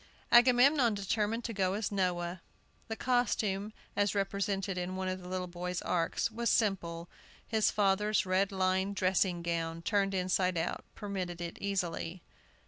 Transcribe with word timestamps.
Agamemnon 0.31 0.95
determined 0.95 1.43
to 1.43 1.53
go 1.53 1.73
as 1.75 1.91
Noah. 1.91 2.41
The 2.87 2.95
costume, 2.95 3.71
as 3.95 4.15
represented 4.15 4.75
in 4.75 4.95
one 4.95 5.07
of 5.07 5.21
the 5.21 5.27
little 5.27 5.45
boys' 5.45 5.83
arks, 5.83 6.31
was 6.31 6.49
simple. 6.49 7.07
His 7.47 7.69
father's 7.69 8.25
red 8.25 8.51
lined 8.51 8.95
dressing 8.95 9.43
gown, 9.43 9.83
turned 9.83 10.15
inside 10.15 10.57
out, 10.57 10.85
permitted 10.95 11.39
it 11.39 11.59
easily. 11.61 12.23